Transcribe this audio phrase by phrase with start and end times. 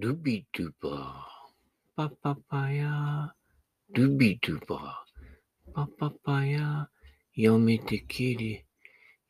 [0.00, 1.22] ルビドゥバー、
[1.96, 3.34] パパパヤ、
[3.92, 6.88] ルビドゥバー、パパパヤ、
[7.34, 8.64] やめてきれ、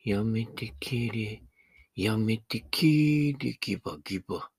[0.04, 1.42] やめてきれ、
[1.96, 4.50] やめてきれ、ギバギバ。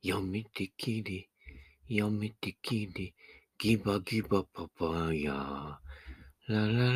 [0.00, 1.28] やめてきれ、
[1.86, 3.12] やめてきれ、
[3.58, 5.34] ギバギバパパヤ。
[5.34, 5.78] ラ
[6.48, 6.86] ラララ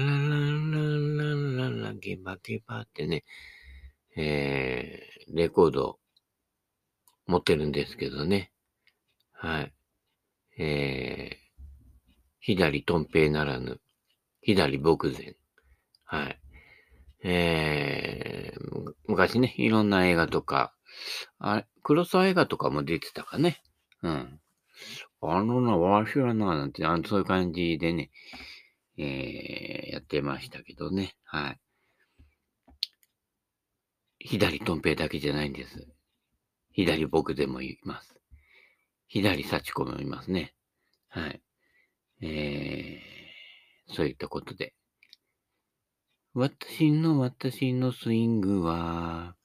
[0.71, 0.89] ラ
[1.19, 3.25] ラララギバギバってね、
[4.17, 5.99] えー、レコード
[7.31, 8.51] 持ってるんですけどね。
[9.33, 9.73] はい。
[10.59, 11.63] えー、
[12.41, 13.81] 左トンペイならぬ、
[14.43, 15.37] 左牧前。
[16.05, 16.41] はい。
[17.23, 20.75] えー、昔ね、いろんな映画とか、
[21.39, 23.63] あれ、黒沢映画とかも出てたかね。
[24.03, 24.41] うん。
[25.23, 28.11] あのな、わしはな、なんて、あ、そういう感じでね、
[28.99, 31.15] えー、やってましたけどね。
[31.25, 31.61] はい。
[34.19, 35.87] 左トンペイだけじゃないんです。
[36.81, 38.19] 左僕でもいます。
[39.07, 40.55] 左幸子もいますね。
[41.11, 41.43] はい。
[42.23, 44.73] えー、そういったことで。
[46.33, 49.37] 私の私のスイングは、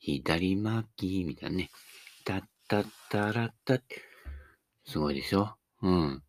[0.00, 1.70] 左巻き、みたいなね。
[2.24, 3.78] たったったらった。
[4.86, 5.54] すごいでしょ？
[5.82, 6.22] うん。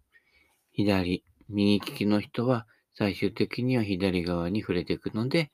[0.76, 5.52] 左、右利きの人は最終的には左側に触れていくので、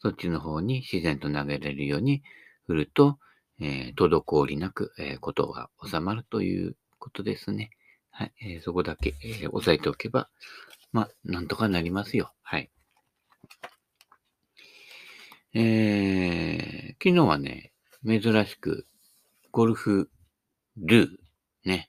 [0.00, 2.22] そっちの方に自然と投げれるように
[2.66, 3.18] 振ると、
[3.60, 7.70] えー、滞りなく、え、ことが収まるということですね。
[8.10, 8.32] はい。
[8.40, 10.28] え、そこだけ、えー、押さえておけば、
[10.92, 12.32] まあ、なんとかなりますよ。
[12.42, 12.70] はい。
[15.54, 17.72] えー、昨日はね、
[18.04, 18.86] 珍しく、
[19.52, 20.10] ゴルフ
[20.76, 21.08] ルー、
[21.64, 21.88] ね、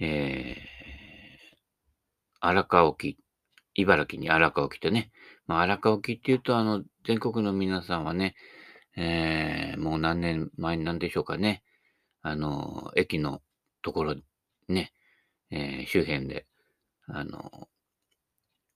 [0.00, 1.56] えー、
[2.40, 3.18] 荒川沖、
[3.74, 5.12] 茨城に荒川沖ってね、
[5.46, 8.34] まあ、荒川沖っていうと、あの、全国の皆さんはね、
[8.96, 11.62] えー、もう何年前なんでしょうかね。
[12.22, 13.40] あの、駅の
[13.82, 14.16] ところ、
[14.68, 14.92] ね、
[15.50, 16.46] えー、周辺で、
[17.06, 17.68] あの、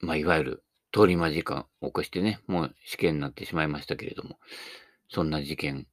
[0.00, 4.38] まあ、いわゆる通り魔事件を起こしてね、もう死刑になってしまいましたけれども、
[5.08, 5.86] そんな事件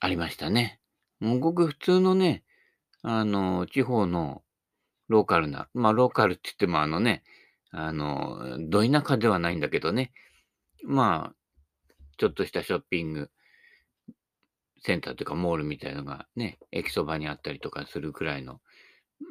[0.00, 0.80] ありましたね。
[1.20, 2.44] もうごく普通のね、
[3.02, 4.42] あの、地方の
[5.08, 7.22] ローカルな、まあ、ローカルって言ってもあのね、
[7.70, 10.12] あの、ど田舎ではないんだけどね、
[10.84, 13.30] まあ、ちょっとしたショッピング
[14.82, 18.60] センターというかモールみたいのがね、駅そばにあったりとかするくらいの、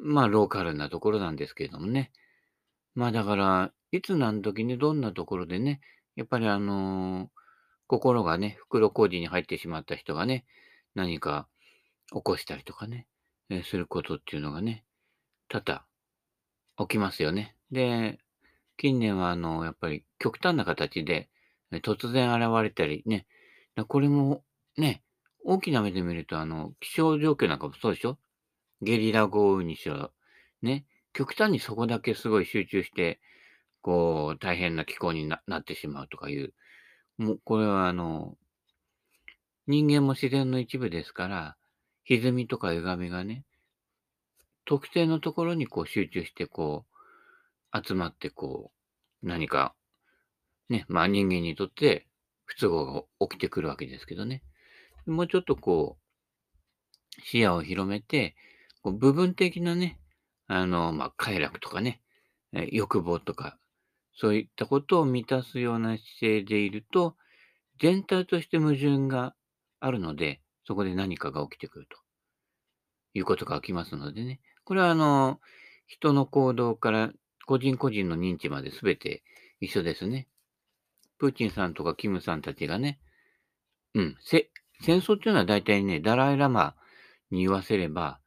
[0.02, 2.12] まあローカルなところなんですけれどもね。
[2.94, 5.80] まあだから、いつ何時にどんなところでね、
[6.16, 7.28] やっぱりあのー、
[7.86, 10.44] 心がね、袋小路に入ってしまった人がね、
[10.94, 11.48] 何か
[12.12, 13.06] 起こしたりとかね、
[13.50, 14.84] え、することっていうのがね、
[15.48, 15.84] 多々
[16.88, 17.56] 起きますよね。
[17.70, 18.18] で、
[18.76, 21.30] 近年はあの、やっぱり極端な形で、
[21.72, 23.26] 突然現れたりね。
[23.86, 24.42] これも
[24.76, 25.02] ね、
[25.50, 28.18] 大きな目で見ると、あの、気象状況なんかもそうでしょ？
[28.82, 30.12] ゲリラ豪雨にしろ、
[30.60, 30.84] ね？
[31.14, 33.18] 極端にそこだけすごい集中して、
[33.80, 36.52] こう、大変な気候になってしまうとかいう。
[37.16, 38.36] もう、これはあの、
[39.66, 41.56] 人間も自然の一部ですから、
[42.04, 43.46] 歪みとか歪みがね、
[44.66, 46.84] 特定のところにこう集中して、こ
[47.72, 48.70] う、集まって、こ
[49.22, 49.74] う、何か
[50.68, 52.06] ね、まあ人間にとって
[52.44, 54.42] 不都合が起きてくるわけですけどね。
[55.10, 58.36] もうちょっとこう、視野を広めて、
[58.82, 59.98] こう部分的なね、
[60.46, 62.00] あの、まあ快楽とかね、
[62.52, 63.58] 欲望とか、
[64.14, 67.16] そういったことを満たすような姿勢でいると、
[67.80, 69.34] 全体として矛盾が
[69.80, 71.96] あるので、そこで何かが起きてくると
[73.14, 74.40] いうことが起きますのでね。
[74.64, 75.40] これはあの、
[75.86, 77.10] 人の行動から
[77.46, 79.22] 個人個人の認知まで全て
[79.60, 80.28] 一緒ですね。
[81.18, 83.00] プーチンさんとかキムさんたちがね、
[83.94, 84.50] うん、せ
[84.80, 86.74] 戦争っていうのは大体ね、ダライラマ
[87.30, 88.20] に言わせれば、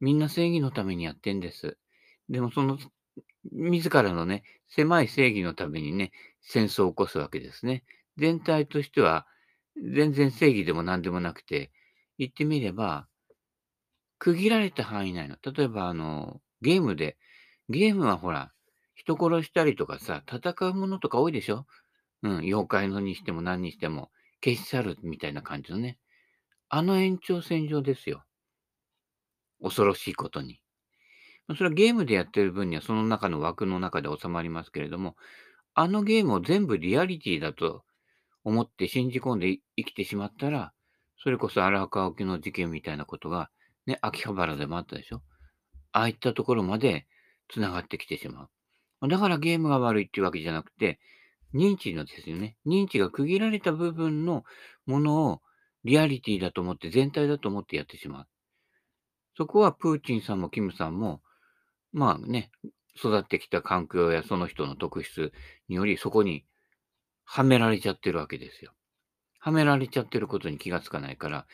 [0.00, 1.78] みんな正義のためにやってんです。
[2.28, 2.78] でもその、
[3.52, 7.84] 自らのね、狭い正義のためにね、戦争を起こすわけですね。
[8.16, 9.26] 全体としては、
[9.76, 11.72] 全然正義でも何でもなくて、
[12.18, 13.08] 言ってみれば、
[14.18, 17.16] 区切られた範囲内の、例えばあの、ゲームで、
[17.68, 18.52] ゲームはほら、
[18.94, 21.66] 人殺したりとかさ、戦うものとか多いでしょ？
[22.22, 24.10] うん、妖怪のにしても何にしても、
[24.42, 25.98] 消し去るみたいな感じのね。
[26.68, 28.24] あの延長線上ですよ。
[29.62, 30.60] 恐ろしいことに。
[31.56, 35.16] それはゲームでやってる分にはその中の枠の中で収まりますけれども、
[35.74, 37.84] あのゲームを全部リアリティだと
[38.44, 40.72] 思って信じ込んで生きてしまったら、
[41.22, 43.50] それこそ荒川沖の事件みたいなことが、
[43.86, 45.22] ね、秋葉原でもあったでしょ。
[45.92, 47.06] ああいったところまで
[47.48, 48.48] 繋がってきてしま
[49.02, 49.08] う。
[49.08, 50.98] だからゲームが悪いっていうわけじゃなくて、
[51.54, 52.56] 認知のですよね。
[52.66, 54.44] 認知が区切られた部分の
[54.86, 55.40] ものを
[55.84, 58.26] リアリティだと思って、全体だと思ってやってしまう。
[59.36, 61.22] そこはプーチンさんもキムさんも、
[61.92, 62.50] まあね、
[62.96, 65.32] 育ってきた環境やその人の特質
[65.68, 66.44] により、そこに
[67.24, 68.72] はめられちゃってるわけですよ。
[69.38, 71.46] はめられちゃってることに気がつかないから、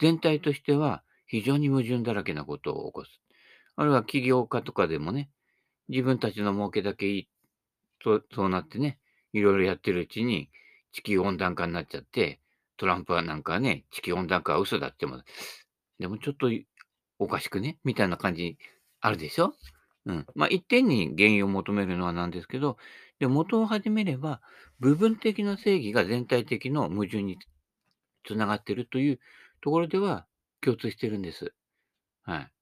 [0.00, 3.20] 全体としては非常に矛盾だらけなことを起こす。
[3.76, 5.30] あるいは起業家とかでもね、
[5.88, 7.28] 自分たちの儲けだけいい
[8.02, 8.98] と、そうなってね、
[9.32, 10.50] いろいろやってるうちに
[10.92, 12.40] 地球温暖化になっちゃって、
[12.76, 15.22] トランプはなんかね、地球温暖化は嘘だっても、
[15.98, 16.50] でもちょっと
[17.18, 17.78] おかしくね？
[17.84, 18.58] みたいな感じ
[19.00, 19.54] あるでしょ？
[20.06, 20.26] うん。
[20.34, 22.76] まあ、一点に原因を求めるのはなんですけど、
[23.20, 24.42] で、元を始めれば、
[24.80, 27.38] 部分的な正義が全体的の矛盾に
[28.26, 29.20] つながってるという
[29.62, 30.26] ところでは
[30.60, 31.54] 共通してるんです。
[32.22, 32.52] はい。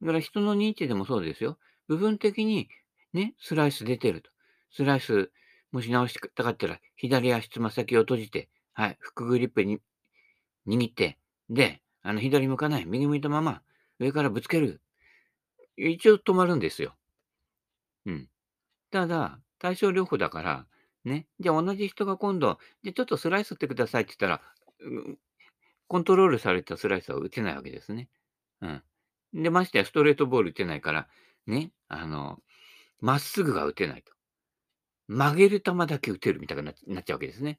[0.00, 1.58] だから人の認知でもそうですよ。
[1.88, 2.68] 部分的に
[3.12, 4.30] ね、スライス出てると。
[4.72, 5.30] スライス、
[5.72, 8.48] もし直したかったら、左足つま先を閉じて、
[8.80, 9.78] はい、フックグリップに
[10.66, 11.18] 握って、
[11.50, 13.60] で、あの、左向かない、右向いたまま、
[13.98, 14.80] 上からぶつける。
[15.76, 16.96] 一応止まるんですよ。
[18.06, 18.28] うん。
[18.90, 20.66] ただ、対症療法だから、
[21.04, 24.42] ね、じゃあ同じ人が今度、じゃちょっとスライスってくださいって言ったら、
[25.86, 28.08] コントロールされたスライスは打てないわけですね。
[28.62, 28.82] うん。
[29.34, 31.06] で、ましてやストレートボール打てないから、
[31.46, 32.38] ね、あの、
[32.98, 34.14] まっすぐが打てないと。
[35.06, 37.58] 曲げる球だけ打てるみたいになっちゃうわけですね。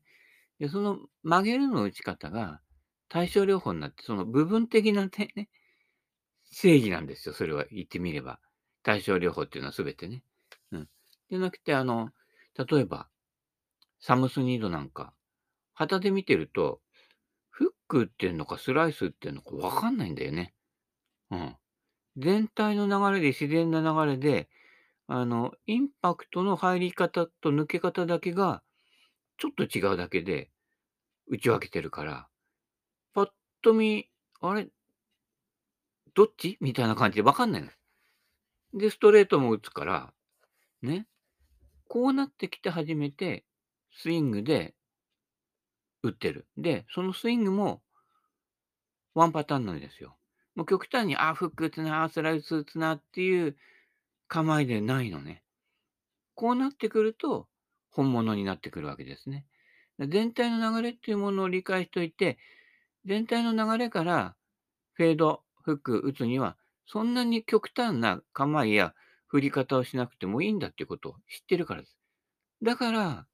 [0.61, 2.61] で、その曲げるの打ち方が
[3.09, 5.49] 対症療法になって、その部分的なね、
[6.43, 8.39] 正義なんですよ、それは言ってみれば。
[8.83, 10.23] 対症療法っていうのは全てね。
[10.71, 10.89] うん。
[11.31, 12.11] でなくて、あの、
[12.69, 13.09] 例えば、
[13.99, 15.15] サムスニードなんか、
[15.73, 16.79] 旗で見てると、
[17.49, 20.53] フックっていうのかスライスっていうのかわかんないんだよね。
[21.31, 21.55] うん。
[22.17, 24.47] 全体の流れで、自然な流れで、
[25.07, 28.61] あの、インパクトの入り方と抜け方だけが、
[29.41, 30.51] ちょっと違うだけで、
[31.27, 32.27] 打ち分けてるから、
[33.15, 33.33] ぱっ
[33.63, 34.07] と見、
[34.39, 34.67] あれ、
[36.13, 36.59] どっち？
[36.61, 37.69] みたいな感じでわかんないの。
[38.79, 40.13] で、ストレートも打つから、
[40.83, 41.07] ね。
[41.87, 43.43] こうなってきて初めて、
[43.91, 44.75] スイングで
[46.03, 46.45] 打ってる。
[46.55, 47.81] で、そのスイングも、
[49.15, 50.17] ワンパターンなんですよ。
[50.53, 53.57] もう極端に、あ、フック打つな、スライス打つなっていう
[54.27, 55.41] 構えでないのね。
[56.35, 57.47] こうなってくると、
[57.91, 59.45] 本物になってくるわけですね。
[59.99, 62.37] 全体の流れっていうものを理解しておいて、
[63.05, 64.35] 全体の流れから
[64.93, 66.57] フェード、フック打つには、
[66.87, 68.93] そんなに極端な構えや
[69.27, 71.97] 振り方をしなくてもいいんだっていうことを知ってるからです。
[72.63, 73.27] だから、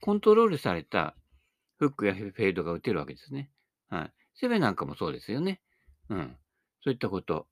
[0.00, 1.16] コントロールされた
[1.78, 3.50] フックやフェードが打てるわけですね。
[3.88, 4.12] はい。
[4.34, 5.60] セベなんかもそうですよね。
[6.08, 6.36] うん。
[6.82, 7.46] そういったこと。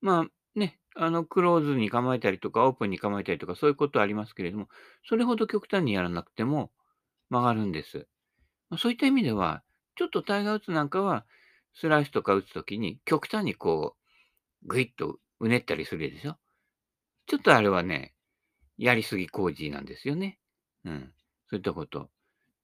[0.00, 0.26] まあ
[0.58, 4.68] ね、あの、クローズに構えたりとか、オープンに構えたりとか、そういうことはありますけれども、
[5.08, 6.70] それほど極端にやらなくても
[7.30, 8.06] 曲がるんです。
[8.70, 9.62] まそういった意味では、
[9.96, 11.26] ちょっとタイガー打つなんかは、
[11.74, 13.96] スライスとか打つときに、極端にこ
[14.64, 16.36] う、ぐいっとうねったりするでしょ。
[17.26, 18.14] ちょっとあれはね、
[18.78, 20.38] やりすぎ工事なんですよね。
[20.84, 21.12] うん。
[21.50, 22.10] そういったこと。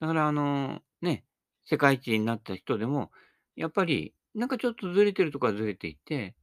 [0.01, 1.25] だから、あの、ね、
[1.67, 3.13] 世界一になった人でも、
[3.57, 6.37] やっぱり、なんかちょっとずれてるとかずれていて、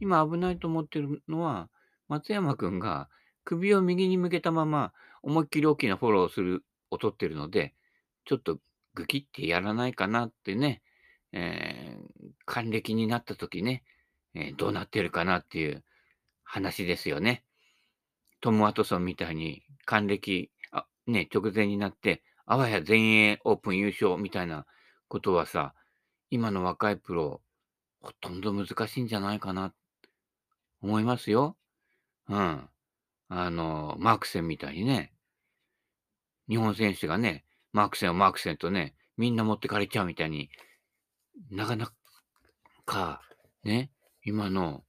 [0.00, 1.68] 今危ないと思ってるのは、
[2.08, 3.08] 松山君が
[3.44, 4.92] 首を右に向けたまま、
[5.22, 7.74] 思いっきり大きなフォローをする、を取ってるので、
[8.24, 8.58] ちょっと
[8.94, 10.82] グキってやらないかなってね、
[11.32, 13.84] えー、還暦になった時ね、
[14.34, 15.84] えー、どうなってるかなっていう
[16.42, 17.44] 話ですよね。
[18.40, 24.66] トム・ワトソンみたいに還暦、あね、直前になって、あわや全英オープン優勝みたいな
[25.08, 25.74] ことはさ、
[26.30, 27.42] 今の若いプロ、
[28.00, 29.74] ほとんど難しいんじゃないかなっ、
[30.82, 31.56] 思いますよ。
[32.28, 32.68] うん。
[33.28, 35.12] あの、マークセンみたいにね、
[36.48, 40.50] 日本選手がね、マークセンをマークセンとね、みんな持ってかれちゃうみたいに、
[41.50, 41.92] なかな
[42.84, 43.22] か、
[43.62, 43.90] ね、
[44.24, 44.82] 今の、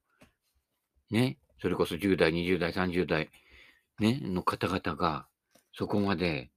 [1.10, 3.30] ね、それこそ10代、20代、30代、
[4.00, 5.28] ね、の方々が、
[5.74, 6.50] そこまで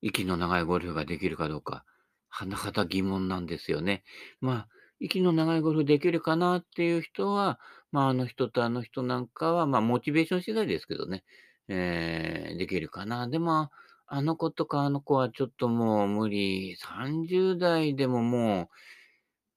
[0.00, 1.84] 息の長いゴルフができるかどうか、
[2.30, 4.04] 甚だ疑問なんですよね。
[4.40, 4.68] まあ、
[5.00, 7.58] 息の長いゴルフできるかなっていう人は、
[7.92, 11.24] まあ、あの人とあの人なんかは、まあ、モチベーション次第ですけどね、
[11.68, 13.28] えー、できるかな。
[13.28, 13.70] でも、
[14.06, 16.76] あの子とかあの子はちょっともう無理。
[16.76, 18.70] 30代でもも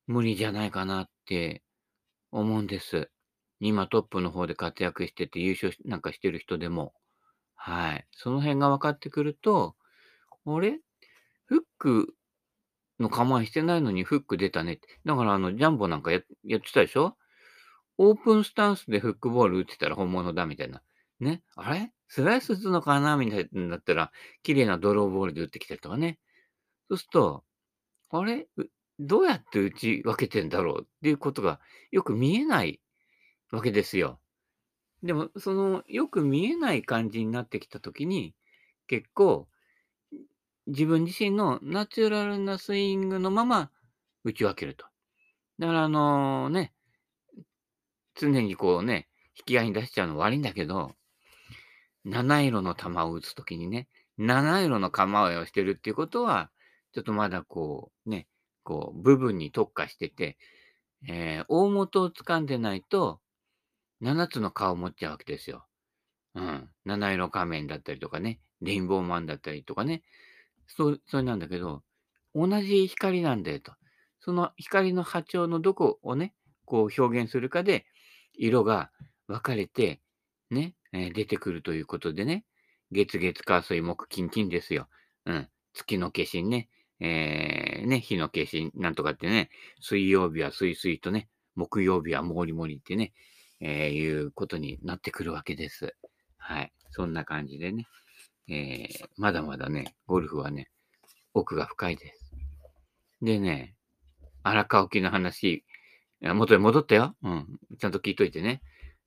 [0.07, 1.63] う無理じゃないかなって
[2.31, 3.09] 思うんです。
[3.59, 6.93] 今トップの方で活躍してて優勝なんかしてる人でも。
[7.55, 8.07] はい。
[8.11, 9.75] その辺が分かってくると、
[10.45, 10.79] あれ？
[11.45, 12.13] フック
[12.99, 14.87] の構えしてないのにフック出たねって。
[15.05, 17.15] だからあの、ジャンボなんかややってたでしょ？
[17.97, 20.81] オープンスタンスでフックボール打ってたら本物だみたいな。
[21.19, 21.41] ね？
[21.55, 21.91] あれ？
[22.07, 23.17] スライス打つのかな？
[23.17, 24.11] みたいになったら、
[24.43, 26.19] 綺麗なドローボールで打ってきたりとかね。
[26.89, 27.43] そうすると、
[28.11, 28.47] あれ？
[28.99, 31.59] どうやって打ち分けてんだろうっていうことが
[31.91, 32.81] よく見えない
[33.51, 34.19] わけですよ。
[35.03, 38.33] でも、その、よく見えない感じになってきた時に、
[38.87, 39.47] 結構、
[40.67, 43.71] 自分自身のナチュラルなスイングのまま
[44.23, 44.85] 打ち分けると。
[45.59, 46.73] だからあのね、
[48.15, 49.07] 常にこうね、
[49.37, 50.93] 引き合いに出しちゃうの悪いんだけど、
[52.03, 56.51] 七色の球を打つときにね、七色の構えをしてるっていうことは、
[56.93, 58.27] ちょっとまだこうね、
[58.63, 60.37] こう部分に特化してて、
[61.07, 63.21] えー、大元を掴んでないと、
[64.01, 65.65] 7つの顔を持っちゃうわけですよ。
[66.35, 66.69] うん。
[66.85, 70.03] 七色仮面だったりとかね、レインボーマンだったりとかね。
[70.67, 71.83] そ、それなんだけど、
[72.35, 73.73] 同じ光なんだよと。
[74.19, 76.33] その光の波長のどこをね、
[76.65, 77.85] こう表現するかで、
[78.33, 78.91] 色が
[79.27, 80.01] 分かれて、
[80.49, 82.45] ね、えー、出てくるということでね、
[82.91, 84.87] 月月火水木金金ですよ。
[85.25, 85.49] うん。
[85.73, 86.69] 月の化身ね、
[86.99, 89.49] えー、ね、日の化身なんとかってね、
[89.81, 93.13] 水曜日は水水とね、木曜日はもりもりってね、
[93.59, 95.95] えー、いうことになってくるわけです。
[96.37, 96.71] はい。
[96.91, 97.87] そんな感じでね、
[98.49, 100.69] えー、まだまだね、ゴルフはね、
[101.33, 102.31] 奥が深いです。
[103.21, 103.75] でね、
[104.43, 105.65] 荒川沖の話、
[106.21, 107.15] 元に戻ったよ。
[107.21, 107.59] うん。
[107.79, 108.61] ちゃんと聞いといてね。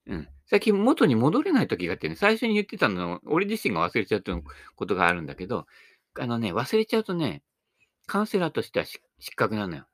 [0.07, 0.29] うん。
[0.47, 4.43] 最近元に戻れない時があってね、最初に言ってたの、俺自身が忘れちゃうという
[4.77, 5.67] ことがあるんだけど、
[6.19, 7.43] あのね、忘れちゃうとね、
[8.07, 9.01] カウンセラーとしては失
[9.37, 9.87] 格なのよ。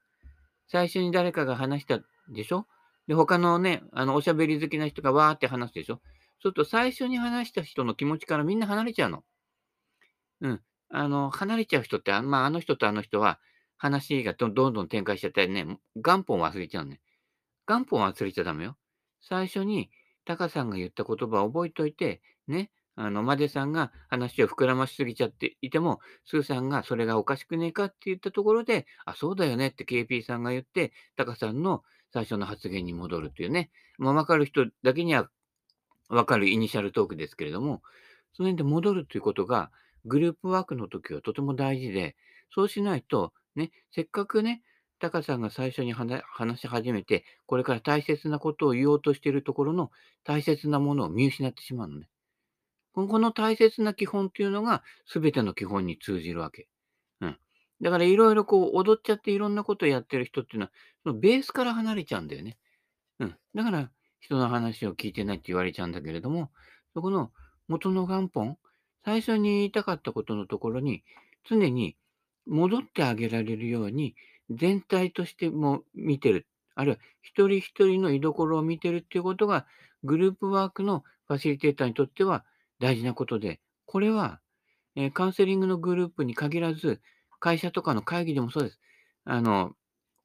[0.69, 2.67] 最初に誰かが話したでしょ？
[3.07, 5.97] で、他のね、あの、おしゃべり好きな人がわーって話すでしょ？
[5.97, 6.03] そう
[6.41, 9.23] すると最初に話した人の気持ちからみんな離れちゃうの。
[10.40, 10.61] うん。
[10.90, 13.40] あの、離れちゃう人って、あまあ、あの人とあの人は、
[13.78, 17.00] 話がどんどん展開しちゃったりね、元本忘れちゃうね。
[17.66, 18.76] 元本忘れちゃダメよ。
[19.21, 19.90] 最初に、
[20.25, 35.28] タカさんが言った言葉を覚えといて、ね、あの、マデさんが話を膨らましすぎちゃっていても、スーさんがそれがおかしくねえかって言ったところで、あ、そうだよねって KP さんが言って、タカさんの最初の発言に戻るっていうね、まあ、わかる人だけには
[36.09, 37.83] わかるイニシャルトークですけれども、
[38.33, 39.71] その辺で戻るということが、
[40.06, 42.16] グループワークの時はとても大事で、
[42.54, 44.62] そうしないと、ね、せっかくね、
[44.98, 46.22] タカさんが最初に話
[46.60, 49.90] し始めて、これから大切なことを言おうとしているところの
[50.25, 52.08] 大切なものを見失ってしまうのね。
[52.94, 54.82] この大切な基本っていうのが
[55.12, 56.66] 全ての基本に通じるわけ。
[57.20, 57.38] うん。
[57.82, 60.72] だからいろいろこう踊っちゃっていろんなことをやってる人っていうのは、
[61.02, 62.56] そのベースから離れちゃうんだよね。
[63.18, 63.36] うん。
[63.54, 66.50] だから人の話を聞いてないって言われちゃうんだけれども、
[66.94, 67.32] そこの
[67.68, 68.58] 元の元本、
[69.06, 71.04] 最初に言いたかったことのところに
[71.48, 71.96] 常に
[72.46, 74.16] 戻ってあげられるように
[74.50, 76.46] 全体としても見てる。
[76.75, 79.66] あるいは一人一人の居所を見てるっていうことが
[80.02, 82.44] グループワークのファシリテーターにとっては
[82.80, 84.40] 大事なことで、これは、
[84.96, 87.00] え、カウンセリングのグループに限らず、
[87.40, 88.80] 会社とかの会議でもそうです。
[89.25, 89.72] あの、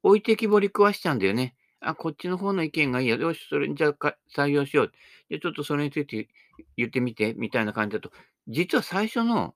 [0.04, 1.56] 置いてきぼり食わしちゃうんだよね。
[1.80, 3.16] あ、こっちの方の意見がいいや。
[3.16, 4.92] よし、それじゃあ採用しよう。
[5.30, 6.30] で、ちょっとそれについて
[6.78, 8.12] 言ってみて、みたいな感じだと、
[8.48, 9.56] 実は最初の、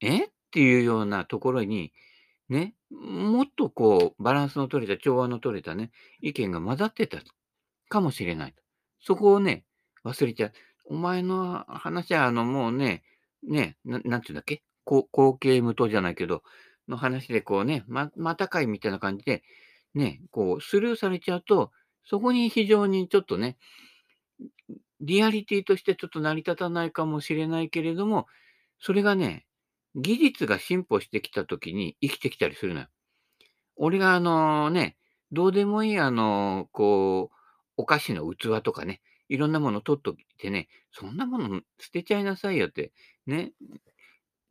[0.00, 0.24] え？
[0.26, 1.92] っていうようなところに、
[2.48, 5.90] ね、もっとこう、バランスの取れた、調和の取れたね、
[6.20, 7.18] 意見が混ざってた
[7.88, 8.54] かもしれない。
[9.00, 9.64] そこをね、
[10.04, 10.52] 忘れちゃう。
[10.86, 13.04] お前の話は、あの、もうね、
[13.48, 14.62] ね、ななんていうんだっけ？
[14.84, 16.42] 後継無糖じゃないけど、
[16.88, 19.42] の話でこうね、ま、またかいみたいな感じで、
[19.94, 21.72] ね、こうスルーされちゃうと、
[22.04, 23.56] そこに非常にちょっとね、
[25.00, 28.26] リアリティとしてちょっと成り立たないかもしれないけれども、
[28.78, 29.46] それがね、
[29.94, 32.86] 技術が進歩してきたときに生きてきたりするのよ。
[33.76, 34.96] 俺があのね、
[35.32, 37.36] どうでもいいあの、こう、
[37.76, 42.92] お菓子の器とかね、いろんなもの取っといてね、そんなもの捨てちゃいなさいよって、
[43.26, 43.52] ね、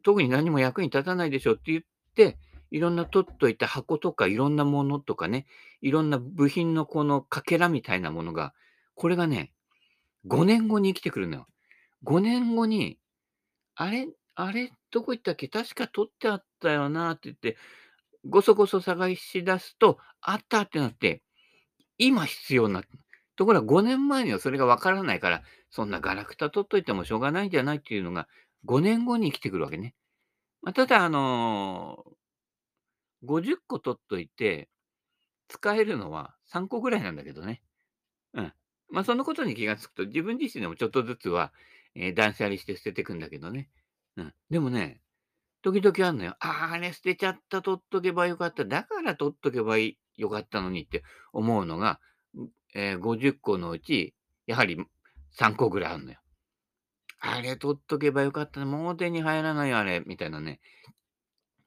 [0.03, 1.83] 特に何も役に立たないでしょって言っ
[2.15, 2.37] て、
[2.71, 5.45] いろんな取っといた箱とかいろんなものとかね、
[5.81, 8.53] いろんな部品のこのかけらみたいなものが、
[8.95, 9.53] これがね、
[10.27, 11.47] 5年後に生きてくるのよ。
[12.03, 12.97] 5年後に、
[13.75, 15.47] あれあれどこ行ったっけ？
[15.47, 17.57] 確か取ってあったよなって言って、
[18.27, 21.23] ごそごそ探し出すと、あったってなって、
[21.97, 22.89] 今必要になった。
[23.35, 28.27] ところが5年前にはそれがわからないから、そんなガラクタ取っといてもしょうがないんじゃないっていうのが、
[28.65, 29.95] 5年後に生きてくるわけね。
[30.61, 34.69] まあ、ただ、あのー、50個取っといて、
[35.47, 37.61] 使えるのは3個ぐらいなんだけどね。
[38.89, 41.51] まあ、そのことに気がつくと、自分自身でもちょっとずつは、
[41.95, 43.69] えー、断捨離して捨てていくんだけどね。
[44.17, 44.33] うん。
[44.49, 45.01] でもね、
[45.61, 46.35] 時々あんのよ。
[46.39, 48.65] ああ、あれ捨てちゃった、取っとけばよかった。
[48.65, 51.99] だから取っとけばいいよかったのにって思うのが、
[52.75, 54.13] えー、50個のうち、
[54.45, 54.77] やはり
[55.39, 56.19] 3個ぐらいあるのよ。
[57.19, 58.65] あれ取っとけばよかった。
[58.65, 60.03] もう手に入らないよ、あれ。
[60.05, 60.59] みたいなね、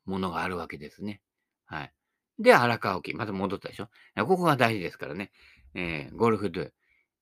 [0.04, 1.22] ものがあるわけですね。
[1.64, 1.92] はい。
[2.38, 3.14] で、荒川沖。
[3.14, 3.88] また戻ったでしょ。
[4.16, 5.32] ここが大事ですからね。
[5.74, 6.70] えー、ゴルフドゥ。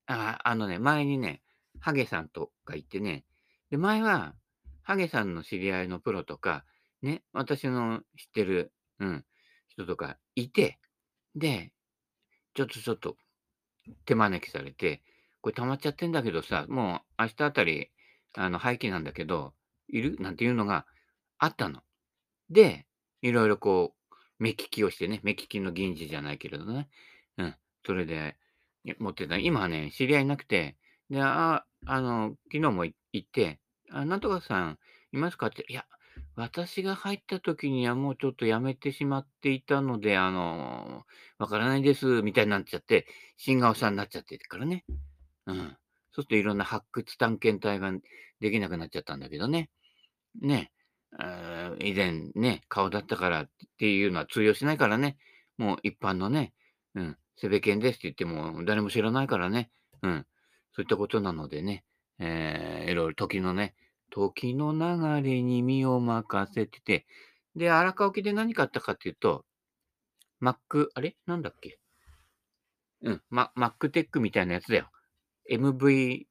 [0.07, 1.41] ああ、のね、前にね、
[1.79, 3.25] ハゲさんとかいてね、
[3.69, 4.35] で、前は、
[4.83, 6.63] ハゲさんの知り合いのプロとか、
[7.01, 9.25] ね、私の知ってる、うん、
[9.67, 10.79] 人とかいて、
[11.35, 11.71] で、
[12.53, 13.17] ちょっとちょっと
[14.05, 15.01] 手招きされて、
[15.41, 17.91] これ溜まっちゃってんだけどさ、もう明日あたり、
[18.35, 19.53] あの、廃棄なんだけど、
[19.87, 20.17] いる？
[20.19, 20.85] なんていうのが
[21.37, 21.81] あったの。
[22.49, 22.85] で、
[23.21, 26.89] いろいろこう、目利きをしてね、目利きの銀次じゃないけれどね。
[27.37, 27.55] うん。
[27.85, 28.37] それで、
[28.99, 29.37] 持ってた。
[29.37, 30.77] 今はね、知り合いなくて、
[31.09, 33.59] で、ああの、昨日も行って、
[33.91, 34.79] あ、なんとかさん
[35.11, 35.85] いますかって、いや、
[36.35, 41.05] 私が入った時にはもうちょっと辞めてしまっていたので、あの、
[41.37, 44.85] わからないです、みたいになっちゃって、新顔さんになっちゃってるからね。
[45.45, 45.77] うん。
[46.11, 47.91] そうするといろんな発掘探検隊が
[48.39, 49.69] できなくなっちゃったんだけどね。
[50.41, 50.71] ね。
[51.17, 55.17] あー以前ね、顔だったからっていうのは通用しないからね。
[55.57, 56.53] もう一般のね、
[56.95, 59.69] うん、セベケンですって言っても誰も知らないからね。
[60.01, 60.25] うん。
[60.73, 61.83] そういったことなのでね、
[62.19, 63.75] えー、いろいろ時のね、
[64.11, 67.05] 時の流れに身を任せてて、
[67.55, 69.45] で、荒川沖で何買ったかっていうと、
[70.39, 71.15] マック、あれ？
[71.25, 71.79] なんだっけ？
[73.01, 74.89] うん、ママックテックみたいなやつだよ。
[75.49, 76.23] MV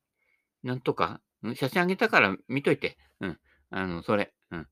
[0.63, 1.21] なんとか、
[1.55, 2.97] 写真あげたから見といて。
[3.21, 3.39] うん。
[3.71, 4.33] あの、それ。
[4.51, 4.67] うん。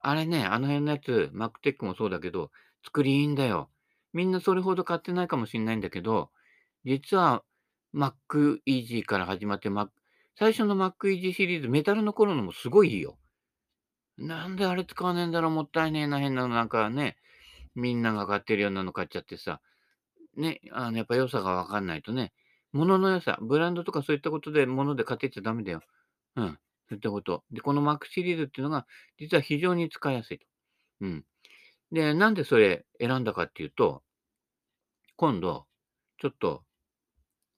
[0.00, 2.50] あれね、あの辺のやつ、マックテックもそうだけど、
[2.84, 3.70] 作りいいんだよ。
[4.12, 6.30] みんなそれほど買ってないかもしれないんだけど、
[6.84, 7.44] 実は
[7.94, 9.88] Mac Easy から始まって、Mac
[10.38, 13.18] 最初の Mac Easy シリーズ、メタルの頃のもすごいいいよ。
[14.18, 17.16] なんであれ使わねえんだろう、もったいねえな、変なのなんかね、
[17.74, 19.60] みんなが買ってるようなの買っちゃってさ、
[20.36, 22.32] ね、あの、やっぱ良さがわかんないとね、
[22.72, 25.82] 物の良さ、ブランドとかそういったことで物で買ってっちゃダメだよ。
[26.36, 26.58] うん。
[26.88, 27.44] そういったこと。
[27.50, 28.86] で、この Mac シリーズっていうのが、
[29.18, 30.46] 実は非常に使いやすいと。
[31.00, 31.24] うん。
[31.92, 34.02] で、なんでそれ選んだかっていうと、
[35.16, 35.66] 今度、
[36.18, 36.62] ちょっと、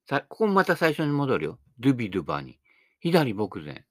[0.09, 1.59] さここもまた最初に戻るよ。
[1.79, 2.59] ドゥビドゥバに。
[3.01, 3.85] 左牧前。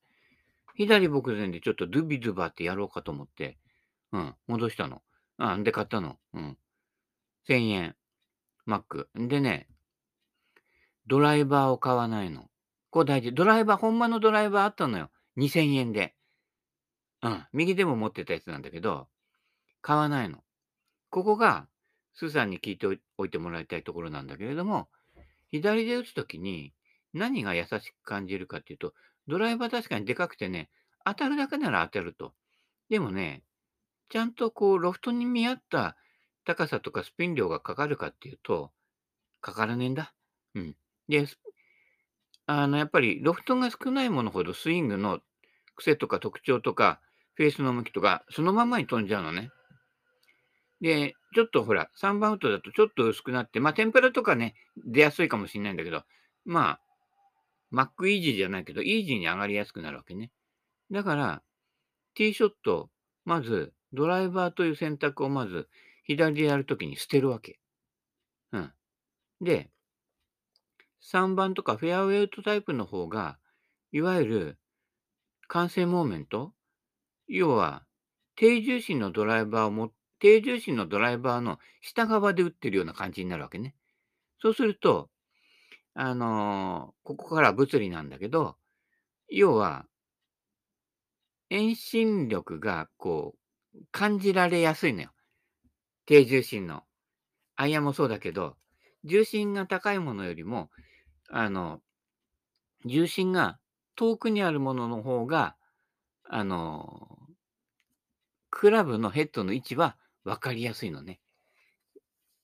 [0.76, 3.58] 左牧前でちょっとドゥビドゥバってやろうかと思って、
[4.12, 5.02] うん、戻したの。
[5.38, 6.18] あ、んで買ったの。
[6.34, 6.58] うん。
[7.48, 7.96] 1000円。
[8.68, 9.08] Mac。
[9.16, 9.68] でね、
[11.08, 12.50] ドライバーを買わないの。
[12.92, 13.34] これ大事。
[13.34, 15.10] ドライバー、ほんまのドライバーあったのよ。
[15.38, 16.16] 2000円で。
[17.22, 17.46] うん。
[17.54, 19.08] 右でも持ってたやつなんだけど、
[19.90, 20.44] 買わないの。
[21.10, 21.66] ここが、
[22.14, 22.86] スーさんに聞いて
[23.18, 24.88] おいてもらいたいところなんだけれども、
[25.50, 26.74] 左で打つときに
[27.12, 28.94] 何が優しく感じるかっていうと、
[29.28, 30.70] ドライバー確かにでかくてね、
[31.06, 32.34] 当たるだけなら当たると。
[32.92, 33.42] でもね、
[34.10, 35.98] ちゃんとこう、ロフトに見合った
[36.46, 38.72] 高さとかスピン量がかかるかっていうと、
[39.42, 40.14] かからねえんだ。
[40.54, 40.76] うん。
[41.08, 41.26] で、
[42.46, 45.20] あの、やっぱりロフトが少ないものほどスイングの
[45.76, 47.02] 癖とか特徴とか、
[47.34, 49.50] フェースの向きとか、そのままに飛んじゃうのね。
[50.82, 56.04] で、ちょっとほら、3番ウッドだとちょっと薄くなって、まあ、天ぷらとかね、出やすいかもしれないんだけど、
[56.46, 56.82] まあ、
[57.70, 60.32] マックイージーじゃないけど、イージーに上がりやすくなるわけね。
[60.92, 61.44] だから、
[62.16, 62.90] ティーショット、
[63.26, 65.70] まず、ドライバーという選択をまず、
[66.04, 67.60] 左でやるときに捨てるわけ。
[68.52, 68.74] うん。
[69.42, 69.70] で、
[71.02, 73.38] 3番とかフェアウェイウッドタイプの方が、
[73.92, 74.60] いわゆる
[75.48, 76.54] 完成モーメント
[77.28, 77.86] 要は、
[78.36, 83.76] 低重心のドライバーをも、低重心のドライバーの下側で打ってるような感じになるわけね。
[84.42, 85.10] そうすると、
[85.96, 88.58] あのーここから物理なんだけど、
[89.30, 89.86] 要は、
[91.50, 93.36] 遠心力がこ
[93.76, 95.12] う、感じられやすいのよ。
[96.06, 96.84] 低重心の。
[97.56, 98.58] アイアンもそうだけど、
[99.04, 100.70] 重心が高いものよりも、
[101.30, 101.82] あの、
[102.86, 103.60] 重心が
[103.96, 105.56] 遠くにあるものの方が、
[106.24, 107.20] あの、
[108.50, 111.20] クラブのヘッドの位置は分かりやすいのね。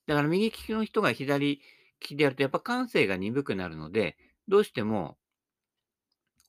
[0.07, 1.61] だから右利きの人が左利
[1.99, 5.17] きでやると、やっぱ感性が鈍くなるので、どうしても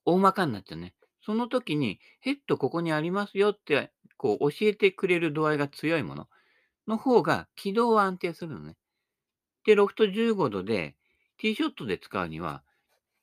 [0.04, 0.94] 大まかになっちゃうね。
[1.22, 6.28] その時にヘッドここにありますよってこう教えてくれる度合いが強いもの
[6.86, 8.76] の方が軌道は安定するのね。
[9.64, 10.94] で、ロフト15度で
[11.38, 12.62] ティーショットで使うには、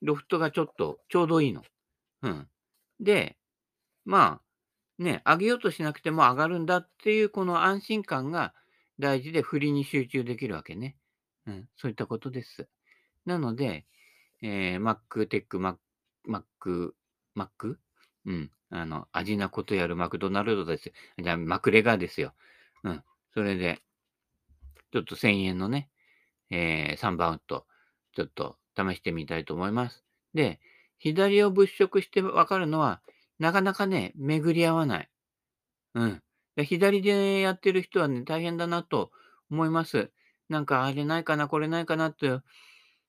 [0.01, 1.63] ロフトがちょっとちょうどいいの。
[2.23, 2.47] うん。
[2.99, 3.37] で、
[4.03, 4.42] まあ、
[4.99, 8.53] ね、上げようとしなくても上がるんだっていうこの安心感が
[8.99, 10.95] 大事で振りに集中できるわけね。
[11.47, 11.67] うん。
[11.75, 12.67] そういったことです。
[13.25, 13.85] なので、
[14.41, 15.77] えー、Mac、テック、Mac、
[16.27, 16.91] Mac、
[17.35, 17.75] Mac?
[18.25, 18.51] うん。
[18.69, 20.91] あの、味なことやるマクドナルドです。
[21.17, 22.33] じゃあ、マクレガーですよ。
[22.83, 23.03] うん。
[23.33, 23.81] それで、
[24.91, 25.89] ちょっと1000円のね、
[26.49, 27.65] えー、3番ウッド、
[28.15, 30.03] ちょっと試してみたいと思います。
[30.33, 30.59] で、
[30.97, 33.01] 左を物色してわかるのは、
[33.39, 35.09] なかなかね、巡り合わない。
[35.95, 36.21] うん。
[36.55, 39.11] で左でやってる人はね、大変だなと
[39.49, 40.11] 思います。
[40.49, 42.29] なんか、あれないかな、これないかなって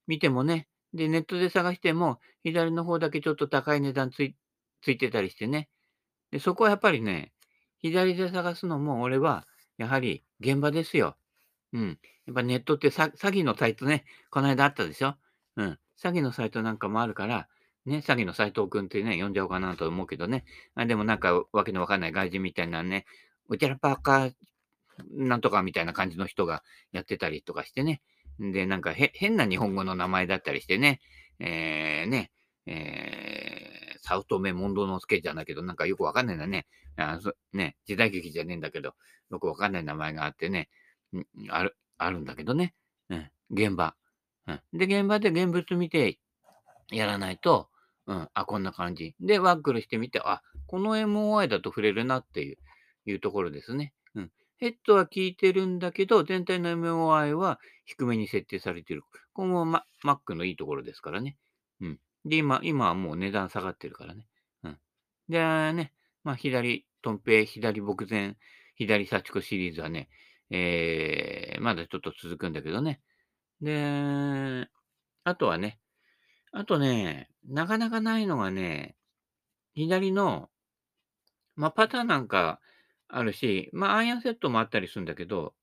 [0.07, 4.35] 見てもね、で、ネットで探しても、左の方だけちょっと高い値段つい
[4.81, 5.69] ついてたりしてね。
[6.31, 7.33] で、そこはやっぱりね、
[7.79, 11.17] 左で探すのも俺は、やはり現場ですよ。
[11.73, 11.99] うん。
[12.25, 15.15] やっぱネットって詐欺のサイトね、この間あったでしょ。
[15.57, 15.79] うん。
[16.01, 17.47] 詐欺のサイトなんかもあるから、
[17.85, 20.43] ね、詐欺の斎藤くんってね、呼んじゃおうかなと思うけどね。
[20.73, 23.05] あでもなんかわけのわかんない外人みたいなね、
[23.47, 24.33] うちらパーカー
[25.11, 28.01] なんとかみたいな感じの人がやってたりとかしてね。
[28.39, 30.99] で、なんか変な日本語の名前だったりしてね。
[31.39, 32.31] えー、ね、
[32.65, 36.65] えー、早乙女モンドノスケじゃないけど、なんかよくわかんないんだね。
[36.97, 38.95] あそね、時代劇じゃねえんだけど、
[39.29, 40.69] よくわかんない名前があってね、
[41.49, 42.73] ある、あるんだけどね。
[43.09, 43.95] うん、現場。
[44.47, 44.61] うん。
[44.73, 46.19] で、現場で現物見て
[46.91, 47.69] やらないと、
[48.07, 49.15] うん、あ、こんな感じ。
[49.19, 52.57] で、ワックルしてみて、あ、この MOI だと触れるなっていう、
[53.05, 53.93] いうところですね。
[54.15, 54.31] うん。
[54.57, 59.03] ヘッドは効いてるんだけど、全体の MOI は低めに設定されてる。
[59.33, 61.37] これも、ま、Mac のいいところですからね。
[61.81, 61.99] うん。
[62.25, 64.27] で、今、今はもう値段下がってるからね。
[64.63, 64.77] うん。
[65.29, 65.39] で、
[65.73, 68.35] ね、まあ、左、トンペイ、左牧前、
[68.75, 70.09] 左幸子シリーズはね、
[70.49, 73.01] えー、まだちょっと続くんだけどね。
[73.61, 74.67] で、
[75.23, 75.79] あとはね、
[76.51, 78.95] あとね、なかなかないのがね、
[79.73, 80.49] 左の、
[81.55, 82.59] まあ、パターンなんか
[83.07, 85.53] あるし、まあ、アイアンセットもあったりするんだけど、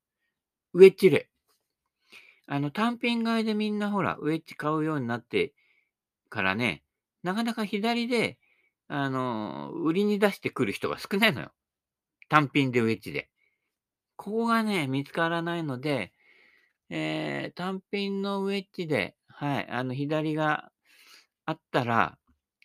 [0.73, 1.29] ウェッジレ。
[2.47, 5.53] あの、単品買いでみんなほら、ウェッジ買うようになって
[6.29, 6.83] からね、
[7.23, 8.37] なかなか左で、
[8.87, 11.51] あの、売りに出してくる人が少ないのよ。
[12.29, 13.29] 単品でウェッジで。
[14.15, 16.11] ここがね、見つからないので、
[16.89, 20.71] えー、単品のウェッジで、はい、あの、左が
[21.45, 22.17] あったら、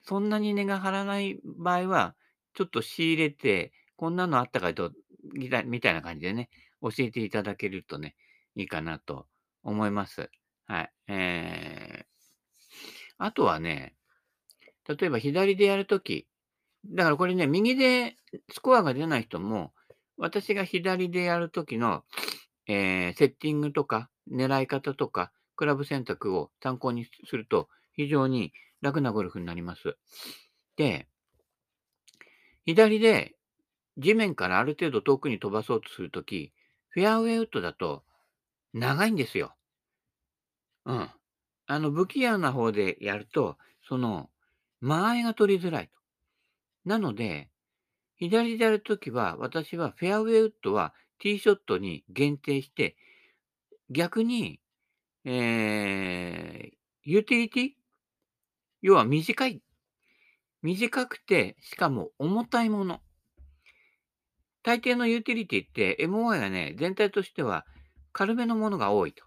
[0.03, 2.15] そんなに値が張らない場合は、
[2.55, 4.93] ちょっと仕入れて、こんなのあったかと、
[5.35, 6.49] みたみたいな感じでね、
[6.81, 8.15] 教えていただけるとね、
[8.55, 9.27] いいかなと
[9.63, 10.31] 思います。
[10.67, 10.93] はい。
[11.09, 12.05] えー、
[13.19, 13.95] あとはね、
[14.89, 16.27] 例えば左でやるとき、
[16.87, 18.17] だからこれね、右で
[18.51, 19.73] スコアが出ない人も、
[20.17, 22.05] 私が左でやるときの、
[22.67, 29.97] えー、セッティングとか、狙い方とか、クラブ選択を参考にすると、非常に楽なゴルフになります。
[30.77, 31.09] で、
[32.65, 33.35] 左で
[33.97, 36.53] 地面からある程度遠くに飛ばそうとするとき、
[36.91, 38.05] フェアウェイウッドだと
[38.73, 39.55] 長いんですよ。
[40.85, 41.11] うん。
[41.67, 44.31] あの、不器用な方でやると、その、
[44.81, 45.93] 間合いが取りづらいと。
[46.85, 47.51] なので、
[48.17, 52.97] 左でやるときは、私はフェアウェイウッドはティーショットに限定して、
[53.91, 54.61] 逆に、
[55.25, 56.71] えー、
[57.03, 57.71] ユーティリティ
[58.83, 59.63] 要は短い。
[60.63, 63.01] 短くて、しかも重たいもの。
[64.63, 67.65] 大抵のユーティリティって MOI がね、全体としては
[68.13, 69.25] 軽めのものが多いと。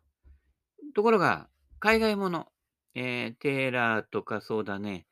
[0.94, 1.48] ところが、
[1.80, 2.48] 海外もの、
[2.94, 5.08] えー、テーラーとかそうだね、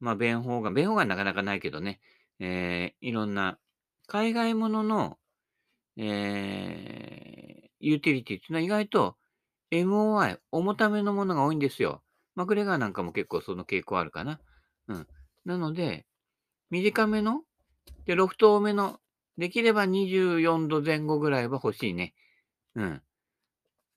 [0.00, 2.00] まあ、弁法が、弁法がなかなかないけどね、
[2.40, 3.58] えー、いろんな
[4.06, 5.18] 海外ものの、
[5.96, 9.16] えー、ユーティリティっていうのは意外と
[9.70, 12.02] MOI、重ためのものが多いんですよ。
[12.34, 14.40] マクレガーなんかも結構その傾向あるかな。
[14.88, 15.06] うん。
[15.44, 16.06] なので、
[16.70, 17.42] 短めの、
[18.06, 19.00] で、ロフト多めの、
[19.36, 22.14] できれば24度前後ぐらいは欲しいね。
[22.74, 23.02] うん。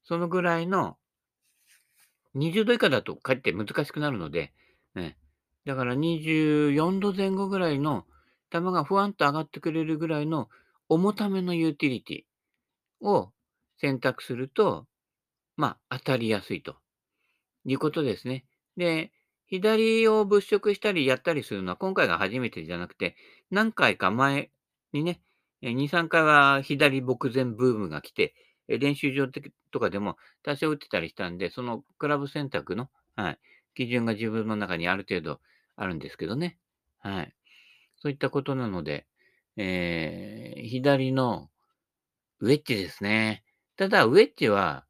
[0.04, 0.97] そのぐらいの、
[2.36, 4.54] 20度以下だとかえって難しくなるので、
[4.95, 5.15] うん。
[5.65, 8.06] だから24度前後ぐらいの
[8.52, 10.50] 球がふわんと上がってくれるぐらいの
[10.88, 13.32] 重ためのユーティリティを
[13.78, 14.86] 選択すると、
[15.58, 16.78] まあ、当たりやすいと。
[17.67, 18.45] いうことですね。
[18.77, 19.12] で、
[19.45, 23.15] 左を物色したりやったりするのは今回が初めてじゃなくて、
[23.51, 24.49] 何回か前
[24.93, 25.21] にね、
[25.62, 28.34] 2、3回は左牧前ブームが来て、
[28.67, 29.27] 練習場
[29.71, 33.39] とかでも多少打ってたりしたんで、そのクラブ選択の、はい、
[33.75, 35.39] 基準が自分の中にある程度
[35.75, 36.58] あるんですけどね。
[36.99, 37.34] はい。
[37.97, 39.06] そういったことなので、
[39.56, 41.49] えー、左の
[42.39, 43.43] ウェッジですね。
[43.77, 44.86] ただ、ウェッジは、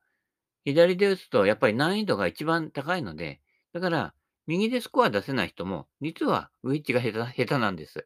[0.74, 3.40] 左で打つとやっぱり難易度が一番高いので、
[3.72, 4.14] だから、
[4.48, 8.06] 右でスコア出せない人も、実はウィッチが下手下手なんです。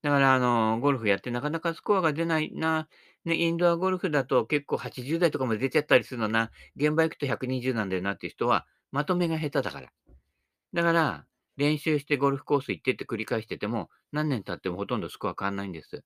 [0.00, 2.88] だから、あの、ゴルフやってなかなかスコアが出ないな、
[3.26, 9.92] ね、インドアゴルフだと結構80代とかも出ちゃったりするのな、現場行くと120なんだよなっていう人は、まとめが下手だから。
[10.72, 11.26] だから、
[11.58, 16.02] 練習してゴルフコース行ってって繰り返してても、何年経ってもほとんどスコア変わんないんです。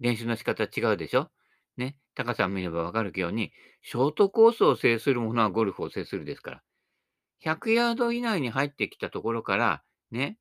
[0.00, 1.30] 練習の仕方違うでしょ？
[1.78, 6.62] ね、高さを見ればわかるように、ショートコースを制するものはゴルフを制するですから。
[7.44, 10.38] 100ヤード以内に入ってきたところから、ね、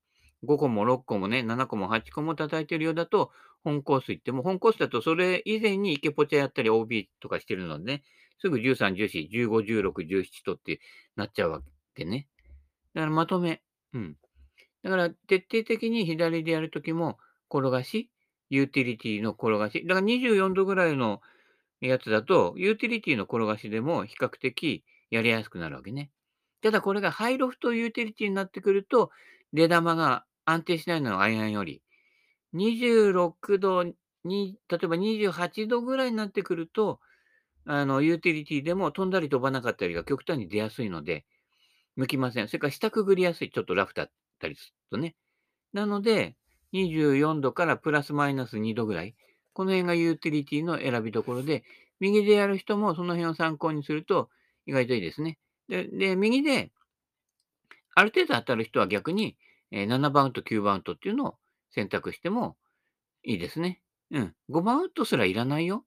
[0.48, 3.32] 5個も6個もね、7個も8個も叩いてるようだと、
[3.64, 8.04] 本コース行っても、本コースだとそれ以前に池ポチャやったり OB とかしてるのでね、
[8.40, 10.80] すぐ13、14、15、16、17とって
[11.16, 11.64] なっちゃうわっ
[11.96, 12.28] てね。
[12.94, 13.62] だからまとめ。
[13.94, 14.18] うん。
[14.84, 17.18] だから徹底的に左でやるときも、
[17.50, 18.10] 転がし、
[18.50, 19.86] ユーティリティの転がし。
[19.88, 21.22] だから24度ぐらいの
[21.88, 26.10] やつだと、ユーティリティの転がしでも比較的やりやすくなるわけね。
[26.62, 29.12] ただこれがハイロフトユーティリティになってくると、
[29.52, 31.82] 出球が安定しないのはアイアンより。
[32.54, 33.84] 26度
[34.24, 37.00] に、例えば28度ぐらいになってくると、
[37.66, 41.26] あの、ユーティリティでも飛んだり飛ばなかったりが極端に出やすいので、
[41.96, 42.48] 向きません。
[42.48, 43.52] それから下くぐりやすい。
[43.52, 45.16] ちょっとラフだったりするとね。
[45.74, 46.36] なので、
[46.74, 49.16] 24度からプラスマイナス2度ぐらい。
[49.54, 51.64] この辺がユーティリティの選びどころで、
[52.00, 54.30] 右でやる人もその辺を参考にすると
[54.66, 55.38] 意外といいですね。
[55.70, 56.72] で、で右で、
[57.96, 59.38] ある程度当たる人は逆に、
[59.72, 61.36] え、7番ウッド、9番ウッドっていうのを
[61.72, 62.58] 選択しても
[63.24, 63.82] いいですね。
[64.12, 64.36] うん。
[64.50, 65.86] 5番ウッドすらいらないよ。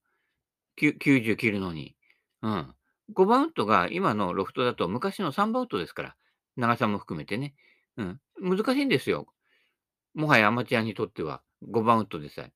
[0.80, 1.96] 90切るのに。
[2.42, 2.74] うん。
[3.14, 6.16] 5番ウッドが今のロフトだと昔の3番ウッドですから。
[6.56, 7.54] 長さも含めてね。
[7.96, 8.20] うん。
[8.40, 9.26] 難しいんですよ。
[10.14, 12.52] もはやアマチュアにとっては5番ウッドでさえ。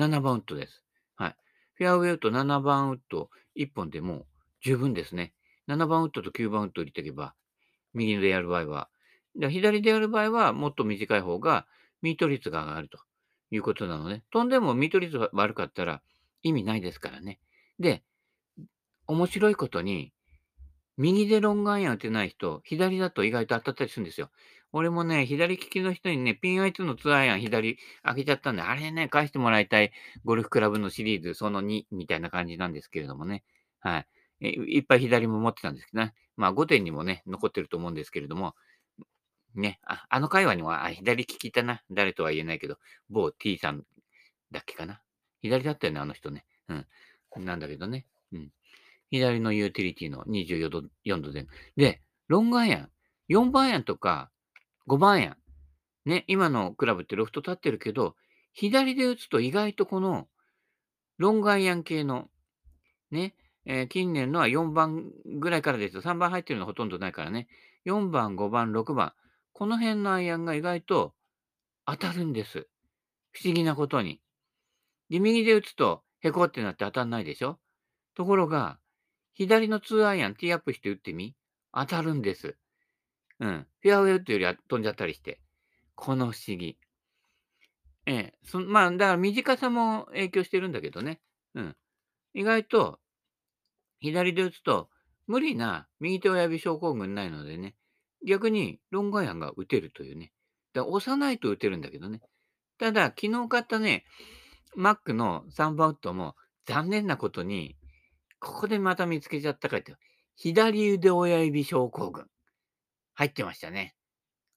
[0.00, 0.82] 7番ウッドです。
[1.16, 1.36] はい。
[1.74, 4.24] フェアウェイと7番ウッド1本でも
[4.62, 5.34] 十分ですね。
[5.68, 7.34] 7番ウッドと9番ウッドを入れていけば、
[7.92, 8.88] 右でやる場合は。
[9.50, 11.66] 左でやる場合は、もっと短い方が
[12.00, 12.98] ミート率が上がると
[13.50, 16.00] いうことなので、飛んでもミート率が悪かったら
[16.42, 17.38] 意味ないですからね。
[17.78, 18.02] で、
[19.06, 20.14] 面白いことに、
[20.96, 24.30] 右でロングアイアン打てない人、左だと意外と当たったりするんですよ。
[24.72, 29.92] 俺もね、左利きの人にね、ピンアイ2の2アイアン左開けちゃったんで、あれね、返してもらいたい
[30.24, 33.42] ゴルフクラブのシリーズその2みたいな感じなんですけれどもね。
[33.80, 34.06] はい。
[34.40, 36.14] いっぱい左も持ってたんですけどね。
[36.36, 38.54] まあ5点にもね、残ってると思うんですけれども、
[39.54, 41.82] ね、ああの会話には、あ、左利きいたな。
[41.90, 43.82] 誰とは言えないけど、某 T さん
[44.52, 45.02] だっけかな。
[45.42, 46.44] 左だったよね、あの人ね。
[46.68, 46.86] うん。
[47.44, 48.06] なんだけどね。
[48.32, 48.50] うん。
[49.10, 51.46] 左のユーティリティの24度、4度で。
[51.76, 52.90] で、ロングアイアン、
[53.28, 54.30] 4番アイアンとか
[54.88, 55.36] 5番アイアン。
[56.06, 58.14] ね、今のクラブってロフト立ってるけど、
[58.52, 60.28] 左で打つと意外とこの
[61.18, 62.28] ロングアイアン系の、
[63.10, 63.34] ね、
[63.66, 66.02] えー、近年のは4番ぐらいからですよ。
[66.02, 67.48] 3番入ってるのほとんどないからね。
[67.86, 69.12] 4番、5番、6番。
[69.52, 71.14] この辺のアイアンが意外と
[71.86, 72.68] 当たるんです。
[73.32, 74.20] 不思議なことに。
[75.10, 77.58] で、右で打つと、へこってなって当たんないでしょ？
[78.14, 78.78] ところが、
[79.34, 81.34] 左の2アイアンティーアップして打ってみ？
[81.72, 82.56] 当たるんです。
[83.38, 83.66] うん。
[83.80, 85.40] フェアウェイ打ってよりは飛んじゃったりして。
[85.94, 86.78] この不思議。
[88.06, 88.34] ええ。
[88.44, 91.20] そまあ、だから短さも影響してるんだけどね。
[91.54, 91.76] うん。
[92.34, 92.98] 意外と、
[94.00, 94.88] 左で打つと、
[95.26, 97.76] 無理な右手親指症候群ないのでね。
[98.26, 100.32] 逆にロングアイアンが打てるというね。
[100.72, 102.20] だ押さないと打てるんだけどね。
[102.78, 104.04] ただ、昨日買ったね、
[104.76, 107.76] Mac の3番ウッドも残念なことに、
[108.40, 109.94] ここでまた見つけちゃったかって、
[110.34, 112.26] 左腕親指症候群。
[113.14, 113.94] 入ってましたね。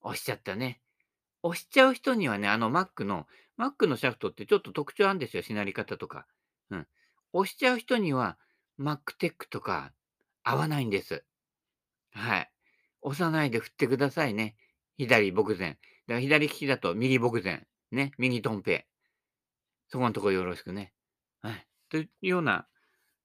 [0.02, 0.82] 押しちゃったね。
[1.44, 3.28] 押しちゃう人にはね、あの Mac の、
[3.60, 6.26] Mac のシャフトってちょっと特徴あるんですよ、しなり方とか。
[6.70, 6.88] うん。
[7.34, 8.38] 押しちゃう人には
[8.80, 9.92] MacTech とか
[10.44, 11.26] 合わないんです。
[12.14, 12.50] はい。
[13.02, 14.56] 押さないで振ってくださいね。
[14.98, 15.72] 左牧前。
[15.72, 17.68] だから左利きだと右牧前。
[17.92, 18.12] ね。
[18.18, 18.88] 右トンペ。
[19.90, 20.94] そこのとこよろしくね。
[21.42, 21.68] はい。
[21.90, 22.68] というような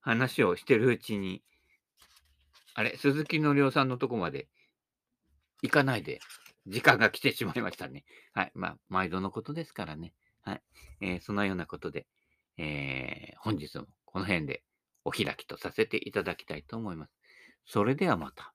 [0.01, 1.43] 話をしてるうちに、
[2.75, 4.49] あれ、鈴木のりおさんのとこまで
[5.63, 6.21] 行かないで、
[6.67, 8.05] 時間が来てしまいましたね。
[8.33, 8.53] はい。
[8.55, 10.13] まあ、毎度のことですからね。
[10.43, 10.63] はい。
[11.01, 12.07] えー、そのようなことで、
[12.59, 14.63] えー、本日もこの辺で
[15.05, 17.13] お開きとさせていただきたいと思います。
[17.67, 18.55] それではまた。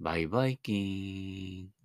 [0.00, 1.81] バイバイキーン。